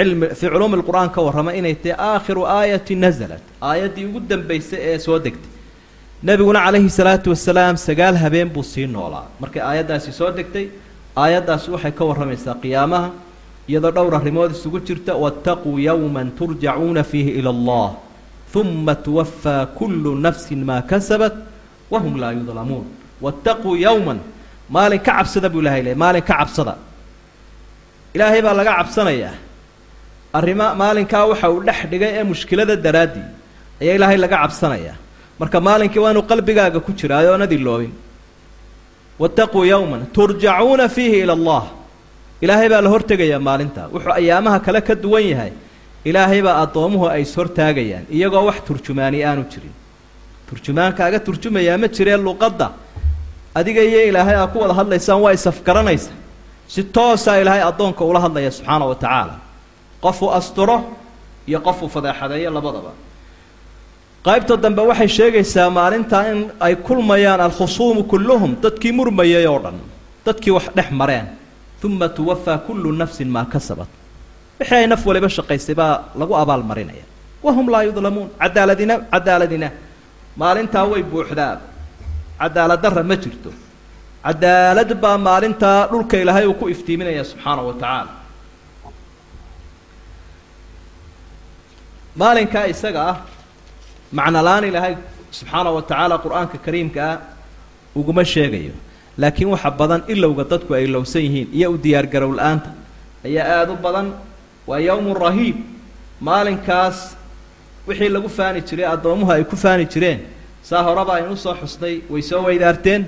culuumi 0.53 0.77
lqur'aan 0.83 1.11
ka 1.15 1.21
warrama 1.27 1.53
inay 1.59 1.75
tahay 1.83 1.97
aakhiru 2.11 2.43
aayati 2.59 2.95
nasalat 3.05 3.45
aayaddii 3.71 4.05
ugu 4.09 4.21
dambaysay 4.31 4.81
ee 4.91 4.99
soo 5.07 5.19
degtay. 5.27 5.51
Nebiguna 6.29 6.61
calayhi 6.67 6.91
salaatu 6.99 7.31
wasalaam 7.33 7.77
sagaal 7.87 8.17
habeen 8.23 8.49
buu 8.55 8.63
sii 8.73 8.87
noolaa. 8.87 9.27
Markay 9.41 9.63
aayaddaasi 9.71 10.13
soo 10.21 10.31
degtay 10.39 10.67
aayaddaasi 11.23 11.71
waxay 11.75 11.93
ka 11.99 12.05
warramaysaa 12.11 12.55
qiyaamaha 12.63 13.09
iyadoo 13.71 13.93
dhowr 13.97 14.15
arrimood 14.19 14.51
isugu 14.57 14.79
jirta 14.89 15.13
waataquu 15.23 15.71
yowman 15.89 16.29
turjacuuna 16.39 17.03
fiihi 17.11 17.31
ila 17.39 17.51
allah 17.57 17.89
uma 18.61 18.95
tuwafaa 19.07 19.67
kullu 19.79 20.11
nafsin 20.27 20.61
maa 20.69 20.83
kasabat 20.91 21.35
wahum 21.93 22.15
laa 22.23 22.33
yudlamuun 22.39 22.87
waataquu 23.25 23.71
yowman 23.87 24.19
maalin 24.75 25.01
ka 25.07 25.13
cabsada 25.19 25.49
buu 25.53 25.61
ilahay 25.63 25.83
leey 25.87 25.97
maalin 26.03 26.23
ka 26.29 26.35
cabsada 26.41 26.75
ilaahay 28.15 28.41
baa 28.47 28.55
laga 28.61 28.73
cabsanayaa 28.79 29.35
arrima 30.39 30.67
maalinkaa 30.83 31.25
waxa 31.31 31.47
uu 31.55 31.61
dhex 31.69 31.79
dhigay 31.93 32.13
ee 32.19 32.25
mushkilada 32.33 32.75
daraaddii 32.87 33.27
ayaa 33.83 33.95
ilaahay 33.99 34.19
laga 34.25 34.37
cabsanayaa 34.43 34.97
marka 35.41 35.59
maalinkii 35.69 36.03
waa 36.05 36.13
inuu 36.15 36.27
qalbigaaga 36.31 36.79
ku 36.87 36.91
jiraayo 37.01 37.31
oonad 37.35 37.53
iloobin 37.59 37.93
waataquu 39.21 39.61
yowman 39.73 40.03
turjacuuna 40.17 40.89
fiihi 40.97 41.19
ila 41.25 41.33
allah. 41.39 41.63
Ilaahay 42.45 42.69
baa 42.73 42.81
la 42.87 42.91
hortegayaa 42.95 43.39
maalintaa 43.49 43.87
wuxuu 43.95 44.13
ayaamaha 44.21 44.59
kale 44.67 44.81
ka 44.89 44.95
duwan 45.03 45.25
yahay. 45.33 45.53
Ilaahay 46.09 46.41
baa 46.47 46.57
addoomuhu 46.65 47.07
ay 47.15 47.23
ishortaagayaan 47.27 48.05
iyagoo 48.17 48.45
wax 48.49 48.59
turjumaani 48.69 49.19
aanu 49.29 49.43
jirin. 49.53 49.75
Turjumaankaaga 50.49 51.19
turjumayaa 51.27 51.77
ma 51.83 51.89
jiree 51.97 52.17
luqadda. 52.27 52.67
Adiga 53.59 53.83
iyo 53.91 54.01
ilaahay 54.11 54.37
aa 54.43 54.47
ku 54.53 54.57
wada 54.63 54.75
hadlaysaan 54.81 55.21
waa 55.25 55.33
isafgaranaysa 55.39 56.11
si 56.73 56.81
toosaa 56.95 57.37
ilaahay 57.43 57.63
addoonka 57.71 58.03
ula 58.11 58.21
hadlaya 58.25 58.51
subxaana 58.57 58.85
wa 58.91 58.95
tacaala. 59.03 59.35
Qofuu 60.05 60.29
asturo 60.39 60.77
iyo 61.49 61.59
qofuu 61.67 61.89
fadeexadeeyo 61.95 62.51
labadaba. 62.57 62.93
Qaybta 64.27 64.55
dambe 64.65 64.83
waxay 64.91 65.09
sheegaysaa 65.17 65.69
maalintaa 65.79 66.25
in 66.33 66.41
ay 66.67 66.75
kulmayaan 66.87 67.41
alkhusuumu 67.47 68.03
kulluhum 68.11 68.53
dadkii 68.63 68.93
murmayay 68.99 69.47
oo 69.53 69.59
dhan 69.65 69.77
dadkii 70.27 70.53
wax 70.57 70.67
dhex 70.77 70.89
mareen. 71.01 71.27
Uma 71.85 72.09
tuwafaa 72.09 72.59
kullu 72.67 72.93
nafsin 73.01 73.29
maa 73.35 73.45
kasabat. 73.53 73.89
Wixii 74.61 74.77
ay 74.81 74.87
naf 74.87 75.03
waliba 75.07 75.29
shaqaysay 75.37 75.75
baa 75.81 75.95
lagu 76.21 76.35
abaalmarinaya 76.43 77.05
wahum 77.45 77.67
laa 77.73 77.83
yudlamuun. 77.89 78.29
Cadaaladina 78.41 78.95
cadaaladina. 79.13 79.69
Maalintaa 80.37 80.85
way 80.93 81.03
buuxdaa. 81.03 81.55
Cadaalad 82.41 82.81
darra 82.85 83.03
ma 83.11 83.17
jirto 83.23 83.51
cadaalad 84.25 84.91
baa 85.03 85.19
maalintaa 85.29 85.87
dhulka 85.93 86.17
ilaahay 86.23 86.47
uu 86.51 86.55
ku 86.61 86.67
iftiiminaya 86.75 87.25
subxaana 87.31 87.63
wa 87.69 87.75
tacaala. 87.83 88.13
Maalinkaa 92.21 92.67
isaga 92.73 93.01
ah 93.11 93.17
macnola-aan 94.19 94.65
ilaahay 94.71 94.95
subxaana 95.39 95.71
wa 95.77 95.83
tacaala 95.83 96.15
qur'aanka 96.25 96.57
kariimka 96.65 97.01
ah 97.13 97.19
uguma 97.99 98.25
sheegayo. 98.25 98.75
Laakiin 99.21 99.49
waxa 99.55 99.71
badan 99.71 100.03
ilowga 100.13 100.45
dadku 100.53 100.75
ay 100.75 100.85
ilowsan 100.89 101.23
yihiin 101.27 101.49
iyo 101.59 101.69
u 101.75 101.79
diyaargarow 101.85 102.33
la'aanta 102.39 102.71
ayaa 103.25 103.47
aada 103.61 103.73
u 103.73 103.77
badan. 103.87 104.07
Waa 104.69 104.79
yowmun 104.89 105.17
rahiib. 105.27 105.57
Maalinkaas 106.21 106.99
wixii 107.89 108.09
lagu 108.17 108.29
faani 108.29 108.61
jiray 108.69 108.87
addoomuhu 108.95 109.31
ay 109.33 109.45
ku 109.45 109.57
faani 109.57 109.85
jireen 109.93 110.21
saa 110.69 110.83
horeba 110.87 111.13
aynu 111.17 111.33
u 111.33 111.37
soo 111.37 111.55
xusnay 111.63 111.95
way 112.13 112.23
soo 112.31 112.43
weydaarteen 112.49 113.03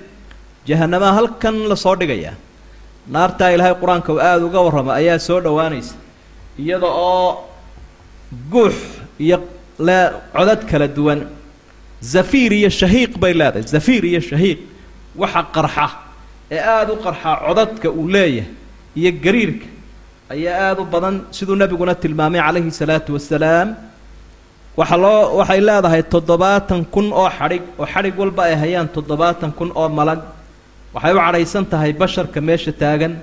jahanamaa 0.68 1.12
halkan 1.18 1.56
la 1.70 1.76
soo 1.84 1.94
dhigayaa 2.00 2.34
naartaa 3.14 3.50
ilaahay 3.54 3.74
qur'aanka 3.82 4.10
uu 4.14 4.20
aada 4.28 4.44
uga 4.48 4.60
warrama 4.66 4.92
ayaa 5.00 5.18
soo 5.28 5.40
dhowaanaysa. 5.46 5.94
Iyada 6.62 6.86
oo 6.86 7.28
guux 8.52 8.74
iyo 9.24 9.38
le 9.86 9.98
codad 10.36 10.60
kala 10.70 10.86
duwan. 10.96 11.20
Zafiir 12.14 12.52
iyo 12.60 12.70
shahiiq 12.80 13.12
bay 13.22 13.32
leedahay. 13.40 13.62
Zafiir 13.74 14.02
iyo 14.10 14.20
shahiiq 14.30 14.58
waxa 15.22 15.42
qarxa 15.54 15.86
ee 16.50 16.60
aada 16.74 16.92
u 16.92 16.96
qarxa 17.06 17.30
codadka 17.46 17.88
uu 17.98 18.08
leeyahay 18.14 18.50
iyo 19.00 19.10
gariirka 19.24 19.66
ayaa 20.34 20.56
aada 20.68 20.80
u 20.82 20.84
badan 20.94 21.14
siduu 21.36 21.56
nebiguna 21.62 21.94
tilmaamay 22.02 22.40
calayhi 22.46 22.70
salaatu 22.80 23.10
wasalaam 23.16 23.68
waxaa 24.80 25.00
loo 25.04 25.36
waxay 25.38 25.60
leedahay 25.68 26.02
toddobaatan 26.14 26.80
kun 26.94 27.06
oo 27.20 27.28
xadhig 27.38 27.62
oo 27.80 27.86
xadhig 27.92 28.14
walba 28.22 28.42
ay 28.48 28.54
hayaan 28.62 28.88
toddobaatan 28.96 29.50
kun 29.58 29.70
oo 29.80 29.88
malag 29.98 30.20
waxay 30.94 31.12
u 31.14 31.18
cadhaysan 31.26 31.64
tahay 31.72 31.92
basharka 32.00 32.38
meesha 32.48 32.72
taagan. 32.82 33.14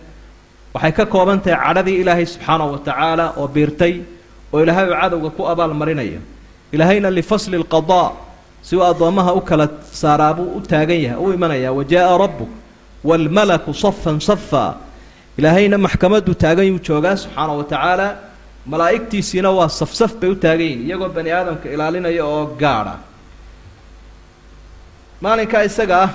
Waxay 0.74 0.92
ka 0.98 1.04
kooban 1.14 1.40
tahay 1.44 1.58
cadhadii 1.66 1.98
ilaahay 2.02 2.26
subxaanahu 2.34 2.72
wa 2.76 2.80
tacaala 2.88 3.26
oo 3.40 3.48
biirtay 3.56 3.94
oo 4.54 4.60
ilaahay 4.64 4.86
uu 4.90 4.96
cadowga 5.02 5.30
ku 5.38 5.42
abaal 5.52 5.74
marinayo 5.82 6.22
ilaahayna 6.74 7.10
lifasli 7.18 7.58
lqadaa 7.64 8.10
si 8.68 8.76
uu 8.78 8.84
addoommaha 8.92 9.32
u 9.40 9.42
kala 9.50 9.66
saaraa 10.02 10.34
buu 10.38 10.48
u 10.58 10.62
taagan 10.72 11.00
yahay 11.06 11.20
u 11.26 11.34
imanaya 11.38 11.70
wa 11.78 11.84
jaa-a 11.92 12.14
rabbuk 12.24 12.50
waalmalaku 13.10 13.72
safan 13.84 14.18
safa 14.30 14.66
ilaahayna 15.40 15.78
maxkamaddu 15.86 16.32
taagan 16.44 16.66
yuu 16.72 16.80
joogaa 16.88 17.16
subxaana 17.24 17.54
wa 17.60 17.64
tacaala 17.72 18.08
malaa'igtiisiina 18.72 19.50
waa 19.58 19.70
safsaf 19.80 20.12
bay 20.22 20.30
u 20.30 20.36
taagan 20.44 20.66
yihiin 20.70 20.82
iyagoo 20.88 21.10
bani 21.18 21.30
aadamka 21.38 21.66
ilaalinaya 21.74 22.24
oo 22.34 22.44
gaadha. 22.62 22.96
Maalinkaa 25.24 25.64
isaga 25.70 25.96
ah 26.06 26.10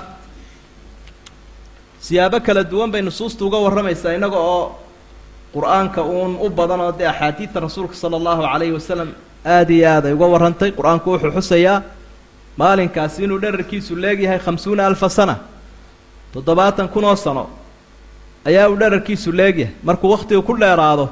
siyaabo 2.05 2.37
kala 2.45 2.63
duwan 2.71 2.91
bay 2.93 3.01
nusuusta 3.01 3.41
uga 3.47 3.57
warramaysaa 3.65 4.13
innaga 4.17 4.37
oo 4.37 4.65
qur'aanka 5.55 6.01
uun 6.03 6.33
u 6.45 6.49
badan 6.49 6.81
oo 6.85 6.91
dee 6.99 7.07
axaadiidta 7.13 7.59
rasuulka 7.65 7.95
sala 8.01 8.15
allahu 8.19 8.41
calayhi 8.45 8.73
wasalam 8.77 9.09
aada 9.45 9.73
iyo 9.73 9.87
aad 9.89 10.05
ay 10.05 10.13
uga 10.13 10.27
warrantay. 10.33 10.69
Qur'aanku 10.77 11.07
wuxuu 11.13 11.31
xusayaa 11.37 11.81
maalinkaasi 12.57 13.23
inuu 13.25 13.39
dherarkiisu 13.43 13.95
leegyahay 14.03 14.39
khamsuuna 14.45 14.85
alfa 14.87 15.09
sana 15.09 15.35
toddobaatan 16.33 16.87
kun 16.93 17.03
oo 17.09 17.15
sano 17.15 17.49
ayaa 18.45 18.69
uu 18.69 18.77
dherarkiisu 18.81 19.31
leegyahay 19.31 19.73
markuu 19.83 20.09
wakhtigu 20.13 20.41
ku 20.41 20.53
dheeraado 20.61 21.09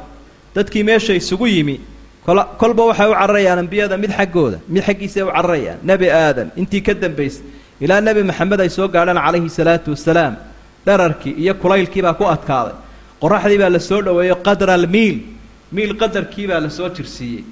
dadkii 0.55 0.83
meesha 0.83 1.13
isugu 1.13 1.47
yimi 1.47 1.79
kola 2.25 2.43
kolba 2.61 2.83
waxay 2.89 3.09
u 3.09 3.13
cararayaan 3.13 3.59
ambiyada 3.59 3.97
mid 3.97 4.11
xaggooda 4.11 4.57
mid 4.69 4.83
xaggiisay 4.83 5.23
u 5.23 5.31
cararayaan. 5.31 5.79
Nebi 5.83 6.07
aadam 6.11 6.47
intii 6.55 6.81
ka 6.85 6.93
dambaysay 6.93 7.43
ilaa 7.81 8.01
nebi 8.01 8.23
maxamed 8.23 8.59
ay 8.61 8.69
soo 8.69 8.87
gaadhaan 8.87 9.17
calayhi 9.25 9.49
salaatu 9.49 9.91
wasalaam 9.95 10.35
dherarkii 10.85 11.33
iyo 11.43 11.53
kulaylkii 11.61 12.01
baa 12.05 12.13
ku 12.19 12.25
adkaaday. 12.35 12.75
Qoraxdii 13.21 13.59
baa 13.61 13.69
la 13.75 13.79
soo 13.79 14.01
dhoweeyo 14.05 14.35
qadra 14.47 14.73
almiil 14.79 15.17
miil 15.75 15.91
qadarkii 16.01 16.47
baa 16.51 16.59
la 16.65 16.69
soo 16.69 16.89
jirsiiyey 16.89 17.43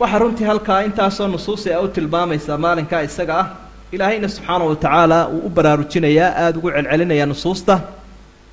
waxaa 0.00 0.18
runtii 0.22 0.46
halkaa 0.50 0.80
intaasoo 0.88 1.28
nusuusi 1.28 1.68
a 1.74 1.80
u 1.80 1.88
tilmaamaysaa 1.88 2.58
maalinkaa 2.64 3.00
isaga 3.08 3.34
ah 3.42 3.46
ilaahayna 3.92 4.28
subxaana 4.28 4.64
wa 4.64 4.76
tacaala 4.76 5.18
wuu 5.32 5.46
u 5.46 5.50
baraarujinayaa 5.56 6.30
aada 6.42 6.58
ugu 6.58 6.70
celcelinayaa 6.76 7.26
nusuusta 7.32 7.74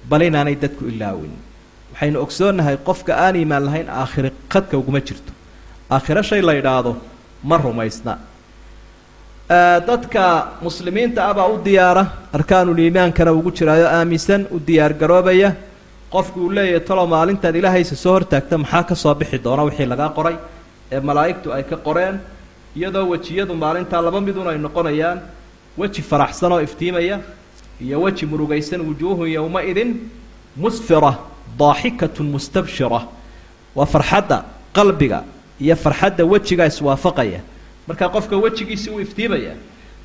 bal 0.09 0.21
inaanay 0.21 0.55
dadku 0.63 0.83
ilaawin. 0.91 1.33
Waxaynu 1.93 2.17
ogsoonnahay 2.25 2.77
qofka 2.87 3.11
aan 3.25 3.35
iimaan 3.39 3.63
lahayn 3.67 3.89
aakhiri 4.01 4.31
khadka 4.53 4.77
uguma 4.81 4.99
jirto. 5.07 5.31
Aakhiro 5.95 6.21
shay 6.29 6.41
la 6.41 6.53
idhaahdo 6.59 6.91
ma 7.49 7.55
rumaysna 7.57 8.13
dadka 9.49 10.57
muslimiinta 10.61 11.23
ah 11.29 11.47
u 11.49 11.57
diyaara. 11.63 12.05
Arkaanul 12.33 12.79
iimaankana 12.79 13.31
ugu 13.33 13.51
jiraayo 13.51 13.87
aaminsan 13.87 14.47
u 14.51 14.59
diyaar 14.59 14.93
garoobaya. 14.93 15.55
Qofku 16.11 16.39
uu 16.39 16.51
leeyahay 16.51 16.79
talow 16.85 17.07
maalintaad 17.07 17.55
ilaahaysa 17.55 17.95
soo 17.95 18.13
hortaagta 18.13 18.57
maxaa 18.57 18.83
ka 18.83 18.95
soo 18.95 19.13
bixi 19.15 19.39
doona 19.43 19.63
wixii 19.63 19.85
lagaa 19.85 20.09
qoray? 20.09 20.35
Ee 20.91 20.99
malaa'igtu 20.99 21.51
ay 21.53 21.63
ka 21.63 21.77
qoreen 21.77 22.19
iyadoo 22.75 23.07
wejiyadu 23.09 23.53
maalintaa 23.55 24.01
laba 24.01 24.21
midun 24.21 24.47
ay 24.47 24.57
noqonayaan. 24.57 25.19
Weji 25.77 26.01
faraxsan 26.01 26.51
oo 26.51 26.59
iftiimaya 26.61 27.19
iyo 27.81 28.01
weji 28.01 28.25
murugaysan 28.25 28.81
wujuuhun 28.81 29.29
yowma-idin 29.29 30.09
musfira 30.57 31.13
daaxikatun 31.59 32.25
mustabshira. 32.35 33.01
Waa 33.75 33.85
farxadda 33.85 34.43
qalbiga 34.73 35.23
iyo 35.61 35.75
farxadda 35.75 36.25
wejiga 36.25 36.65
iswaafaqaya 36.65 37.39
markaa 37.87 38.09
qofka 38.15 38.35
wejigiisi 38.43 38.89
uu 38.93 38.99
iftiimaya 39.05 39.53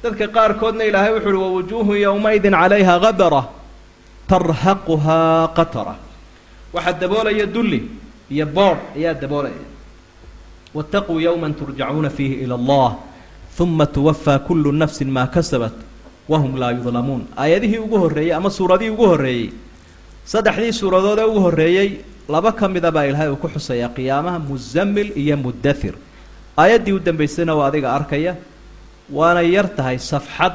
dadka 0.02 0.26
qaarkoodna 0.36 0.84
ilaahay 0.88 1.12
wuxu 1.16 1.28
uhi 1.30 1.38
wawujuuhun 1.44 1.96
yowma-idin 2.06 2.54
calayha 2.60 2.92
habara 2.98 3.42
tarhaquhaa 4.30 5.48
qatara. 5.56 5.94
Waxaa 6.74 6.92
daboolaya 7.00 7.46
dulli 7.46 7.80
iyo 8.30 8.46
boodh 8.46 8.80
ayaa 8.96 9.14
daboolaya. 9.22 9.64
Waataquu 10.74 11.20
yowman 11.20 11.52
turjacuuna 11.54 12.10
fiihi 12.10 12.34
ila 12.44 12.54
allah 12.54 12.90
uma 13.60 13.86
tuwafaa 13.86 14.38
kullu 14.38 14.72
nafsin 14.72 15.10
maa 15.10 15.26
kasabat 15.26 15.72
wahum 16.28 16.56
laa 16.56 16.72
yudlamuun 16.72 17.22
aayadihii 17.36 17.78
ugu 17.78 17.98
horreeyey 17.98 18.32
ama 18.34 18.50
suuradihii 18.50 18.90
ugu 18.90 19.06
horreeyey 19.06 19.50
saddexdii 20.24 20.72
suuradood 20.72 21.18
ee 21.18 21.24
ugu 21.30 21.40
horreeyey 21.46 21.88
laba 22.28 22.52
ka 22.52 22.68
mida 22.68 22.90
baa 22.90 23.04
ilaahay 23.06 23.28
uu 23.28 23.36
ku 23.36 23.48
xusayaa 23.54 23.88
qiyaamaha 23.96 24.38
muzammil 24.38 25.12
iyo 25.22 25.36
mudathir 25.36 25.94
aayaddii 26.58 26.92
u 26.92 26.98
dambaysayna 27.06 27.54
waa 27.58 27.66
adiga 27.70 27.88
arkaya 27.98 28.32
waanay 29.18 29.48
yar 29.56 29.68
tahay 29.76 29.98
safxad 29.98 30.54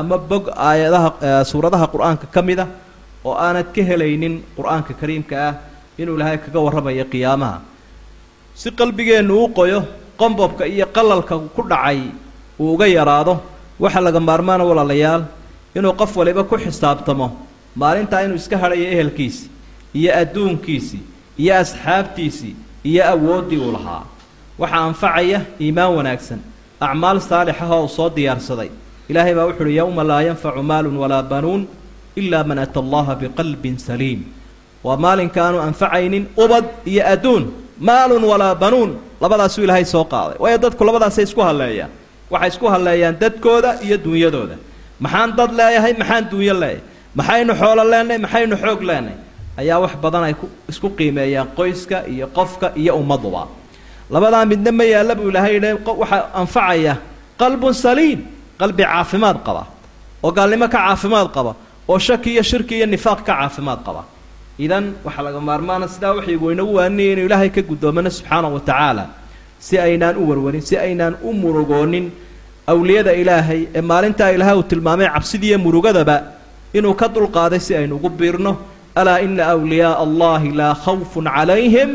ama 0.00 0.18
bog 0.18 0.44
aayadaha 0.68 1.44
suuradaha 1.50 1.86
qur'aanka 1.94 2.26
ka 2.34 2.40
mid 2.42 2.58
a 2.58 2.66
oo 3.24 3.34
aanad 3.46 3.68
ka 3.74 3.82
helaynin 3.90 4.34
qur'aanka 4.56 4.92
kariimka 5.00 5.34
ah 5.48 5.54
inuu 5.98 6.16
ilaahay 6.16 6.38
kaga 6.44 6.60
warramayo 6.66 7.04
qiyaamaha. 7.12 7.58
Si 8.54 8.70
qalbigeennu 8.70 9.34
u 9.44 9.48
qoyo 9.58 9.80
qombobka 10.20 10.64
iyo 10.66 10.86
qalalka 10.96 11.34
ku 11.56 11.62
dhacay 11.70 12.00
uu 12.60 12.72
uga 12.74 12.86
yaraado 12.86 13.34
waxaa 13.82 14.00
laga 14.06 14.20
maarmaana 14.20 14.64
walaalayaal 14.70 15.22
inuu 15.76 15.92
qof 16.00 16.16
waliba 16.16 16.42
ku 16.44 16.56
xisaabtamo 16.64 17.26
maalintaa 17.76 18.24
inuu 18.26 18.36
iska 18.42 18.56
hadhayo 18.62 18.84
ehelkiisii 18.94 19.48
iyo 20.00 20.10
adduunkiisii 20.22 21.02
iyo 21.42 21.52
asxaabtiisii 21.62 22.54
iyo 22.90 23.02
awooddii 23.12 23.60
uu 23.64 23.72
lahaa 23.76 24.02
waxaa 24.58 24.84
anfacaya 24.90 25.40
iimaan 25.60 25.92
wanaagsan. 25.96 26.40
Acmaal 26.80 27.18
saalixah 27.20 27.70
oo 27.70 27.82
uu 27.84 27.88
soo 27.88 28.08
diyaarsaday. 28.16 28.70
Ilaahay 29.08 29.34
baa 29.34 29.46
wuxu 29.50 29.62
uhi 29.64 29.76
yowma 29.76 30.02
laa 30.10 30.22
yanfacu 30.28 30.62
maalun 30.62 30.96
walaa 31.02 31.22
banuun 31.22 31.62
ilaa 32.16 32.44
man 32.44 32.58
ata 32.58 32.80
allaha 32.80 33.14
biqalbin 33.20 33.76
saliim. 33.78 34.20
Waa 34.84 34.96
maalinka 34.96 35.38
aanu 35.46 35.58
anfacaynin 35.68 36.24
ubad 36.36 36.64
iyo 36.86 37.02
adduun. 37.14 37.44
Maalun 37.80 38.24
walaa 38.24 38.54
banuun 38.54 38.90
labadaasuu 39.20 39.64
ilaahay 39.64 39.84
soo 39.84 40.04
qaaday. 40.04 40.36
Waayo 40.42 40.58
dadku 40.58 40.84
labadaasay 40.84 41.24
isku 41.24 41.40
halleeyaan 41.48 41.90
waxay 42.30 42.48
isku 42.48 42.66
halleeyaan 42.74 43.16
dadkooda 43.22 43.70
iyo 43.86 43.96
duunyadooda. 44.04 44.56
Maxaan 45.00 45.30
dad 45.38 45.50
leeyahay? 45.58 45.92
Maxaan 46.00 46.24
duunyo 46.30 46.54
leeyahay? 46.62 46.80
Maxaynu 47.18 47.52
xoolo 47.60 47.82
leenahay 47.92 48.18
maxaynu 48.24 48.56
xoog 48.62 48.80
leenahay 48.88 49.18
ayaa 49.60 49.78
wax 49.84 49.92
badan 50.02 50.24
ay 50.28 50.34
ku 50.40 50.46
isku 50.70 50.88
qiimeeyaan 50.98 51.48
qoyska 51.58 51.98
iyo 52.14 52.26
qofka 52.36 52.66
iyo 52.80 52.92
ummaduba 53.00 53.42
labadaa 54.14 54.44
midna 54.50 54.70
ma 54.78 54.84
yaalla 54.92 55.14
buu 55.18 55.28
ilaahay 55.32 55.52
yidhi 55.56 55.70
waxaa 56.02 56.22
anfacaya 56.40 56.94
qalbun 57.40 57.72
saliim 57.84 58.20
qalbi 58.60 58.82
caafimaad 58.90 59.38
qaba 59.46 59.62
oo 60.24 60.30
gaalnimo 60.36 60.66
ka 60.74 60.78
caafimaad 60.86 61.28
qaba 61.36 61.52
oo 61.90 61.98
shaki 62.06 62.28
iyo 62.34 62.42
shirki 62.50 62.74
iyo 62.78 62.86
nifaaq 62.94 63.20
ka 63.26 63.32
caafimaad 63.40 63.80
qaba. 63.86 64.02
Idan 64.64 64.84
waxaa 65.06 65.22
laga 65.26 65.40
maarmaana 65.48 65.86
sidaa 65.94 66.12
waxaygu 66.18 66.46
inagu 66.54 66.72
waaninaya 66.78 67.12
inu 67.14 67.22
ilaahay 67.28 67.50
ka 67.56 67.60
guddoomano 67.68 68.10
subxaanahu 68.16 68.54
wa 68.56 68.60
tacaala 68.68 69.04
si 69.66 69.74
aynaan 69.86 70.16
u 70.20 70.28
warwarin 70.30 70.60
si 70.68 70.74
aynaan 70.84 71.14
u 71.22 71.32
murugoonin 71.42 72.06
awliyada 72.72 73.12
ilaahay 73.22 73.60
ee 73.74 73.80
maalintaa 73.90 74.30
ilaahay 74.36 74.56
uu 74.60 74.66
tilmaamay 74.72 75.08
cabsidiiyo 75.14 75.58
murugadaba 75.64 76.16
inuu 76.76 76.94
ka 77.00 77.06
dulqaaday 77.14 77.60
si 77.66 77.72
aynu 77.78 77.94
ugu 77.98 78.08
biirno 78.18 78.52
alaa 79.00 79.18
ina 79.26 79.44
awliyaaa 79.54 79.96
allahi 80.04 80.48
laa 80.60 80.74
khawfun 80.84 81.24
calayhim 81.36 81.90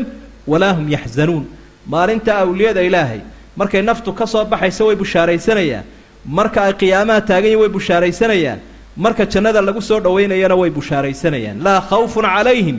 walaa 0.50 0.72
hum 0.76 0.86
yaxzanuun 0.96 1.44
maalinta 1.88 2.32
awliyada 2.42 2.82
ilaahay. 2.82 3.20
Markay 3.56 3.82
naftu 3.82 4.12
ka 4.12 4.26
soo 4.26 4.44
baxayso 4.44 4.86
way 4.86 4.96
bushaaraysanayaan. 4.96 5.84
Marka 6.26 6.62
ay 6.62 6.72
qiyaamaha 6.80 7.20
taagan 7.28 7.44
yihiin 7.50 7.60
way 7.60 7.68
bushaaraysanayaan. 7.68 8.58
Marka 8.96 9.24
jannada 9.26 9.60
lagu 9.62 9.80
soo 9.82 10.00
dhowaynayana 10.00 10.54
way 10.60 10.70
bushaaraysanayaan. 10.70 11.56
Laa 11.64 11.80
khawfun 11.80 12.24
calayhim. 12.24 12.78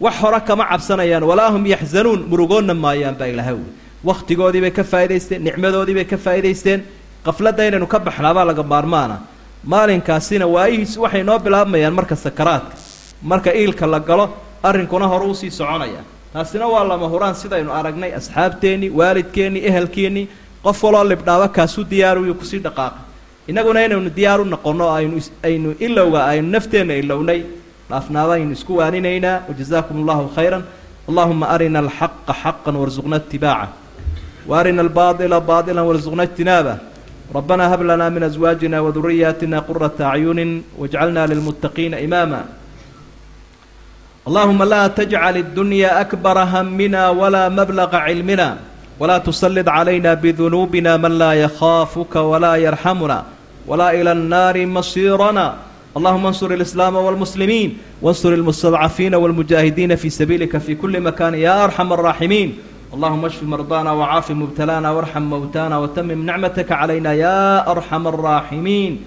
Wax 0.00 0.14
hore 0.22 0.40
kama 0.40 0.64
cabsanayaan. 0.70 1.22
Walaa 1.30 1.50
hum 1.54 1.66
yaxzanuun 1.66 2.20
murugoonna 2.30 2.74
maayaan 2.74 3.14
baa 3.20 3.26
ilaahay 3.32 3.54
uli 3.54 3.70
wakhtigoodii 4.04 4.60
bay 4.60 4.70
ka 4.70 4.84
faa'idaysteen. 4.84 5.42
Nicmadoodii 5.46 5.94
bay 5.94 6.04
ka 6.04 6.16
faa'idaysteen. 6.16 6.80
Qafladda 7.26 7.62
inaynu 7.68 7.86
ka 7.86 7.98
baxnaabaa 7.98 8.44
laga 8.50 8.62
maarmaana. 8.62 9.16
Maalinkaasina 9.64 10.46
waayihiis 10.46 10.96
waxay 10.98 11.22
noo 11.22 11.38
bilaabmayaan 11.38 11.94
marka 11.94 12.16
sakaraadka 12.16 12.74
marka 13.22 13.50
iilka 13.54 13.86
la 13.86 13.98
galo 14.00 14.30
arrinkuna 14.62 15.06
hore 15.06 15.26
u 15.26 15.34
sii 15.34 15.50
soconaya 15.50 16.00
taasina 16.36 16.68
waa 16.68 16.84
lama 16.84 17.08
huraan 17.08 17.34
sidaynu 17.34 17.72
aragnay 17.72 18.12
asxaabteenii 18.12 18.90
waalidkeenii 18.98 19.62
ehelkeennii 19.68 20.28
qof 20.64 20.82
waloo 20.84 21.04
libdhaaba 21.08 21.48
kaasu 21.48 21.84
diyaaruyuu 21.90 22.34
ku 22.34 22.44
sii 22.44 22.60
dhaqaaqay. 22.66 23.00
Innaguna 23.48 23.84
inaynu 23.86 24.10
diyaar 24.16 24.40
u 24.40 24.44
noqonno 24.44 24.86
aynu 24.96 25.16
aynu 25.48 25.70
ilowga 25.80 26.20
aynu 26.32 26.48
nafteenna 26.56 26.94
ilownay. 27.02 27.40
Dhaafnaaba 27.90 28.32
aynu 28.36 28.52
isku 28.52 28.76
waaninaynaa. 28.76 29.48
Wajazaakum 29.48 29.96
allahu 30.02 30.28
khayran. 30.36 30.64
Allahuma 31.08 31.48
arina 31.54 31.78
alxaqa 31.78 32.34
xaqan 32.42 32.76
warsuqna 32.82 33.16
itibaaca 33.16 33.68
waarina 34.50 34.82
albaaila 34.82 35.40
baailan 35.40 35.88
warsuqna 35.88 36.28
ijtinaaba. 36.28 36.74
Rabbana 37.34 37.68
hab 37.72 37.80
lanaa 37.80 38.10
min 38.10 38.22
aswaajina 38.28 38.84
waduriyaatina 38.84 39.64
qurata 39.68 40.12
acyunin 40.12 40.52
wajcalna 40.78 41.26
lilmuttaqiina 41.32 41.96
imaama 42.06 42.44
allahuma 44.26 44.66
laa 44.66 44.90
tajcal 44.90 45.36
اddunya 45.38 46.02
akbara 46.02 46.42
hamina 46.46 47.14
walaa 47.14 47.46
mablaqa 47.46 48.02
cilmina 48.10 48.58
walaa 48.98 49.22
tusalid 49.22 49.62
calayna 49.62 50.18
bidunuubina 50.18 50.98
man 50.98 51.14
laa 51.14 51.38
yakhaafuka 51.46 52.26
walaa 52.26 52.58
yarxamuna 52.58 53.22
walaa 53.70 53.94
ila 53.94 54.10
annaari 54.18 54.66
masiirana 54.66 55.46
allahuma 55.94 56.34
ansur 56.34 56.50
alislaama 56.52 56.98
walmuslimiin 57.06 57.78
wansur 58.02 58.34
almustadcafiina 58.34 59.14
walmujaahidiina 59.18 59.96
fii 59.96 60.10
sabiilika 60.10 60.58
fii 60.60 60.74
kulli 60.74 60.98
makan 61.00 61.38
ya 61.38 61.62
arxam 61.70 61.92
araaximiin 61.94 62.50
allahuma 62.94 63.30
ashfi 63.30 63.44
mardaana 63.46 63.94
wacaafi 63.94 64.34
mubtalaana 64.34 64.90
warxam 64.92 65.22
mowtaana 65.22 65.78
watamim 65.78 66.26
nicmataka 66.26 66.74
calayna 66.74 67.14
ya 67.14 67.62
arxam 67.62 68.06
araaximiin 68.10 68.98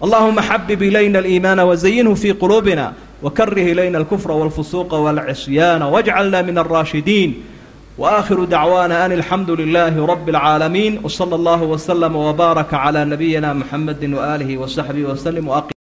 allahuma 0.00 0.40
xabib 0.42 0.82
ilayna 0.82 1.18
aliimaana 1.20 1.68
wazayinhu 1.68 2.16
fii 2.16 2.32
quluubina 2.40 2.92
وكره 3.23 3.61
إلينا 3.61 3.97
الكفر 3.97 4.31
والفسوق 4.31 4.93
والعصيان 4.93 5.81
واجعلنا 5.81 6.41
من 6.41 6.57
الراشدين 6.57 7.43
وآخر 7.97 8.43
دعوانا 8.43 9.05
أن 9.05 9.11
الحمد 9.11 9.51
لله 9.51 10.05
رب 10.05 10.29
العالمين 10.29 10.99
وصلى 11.03 11.35
الله 11.35 11.63
وسلم 11.63 12.15
وبارك 12.15 12.73
على 12.73 13.05
نبينا 13.05 13.53
محمد 13.53 14.13
وآله 14.13 14.57
وصحبه 14.57 15.03
وسلم 15.03 15.47
وأقم 15.47 15.72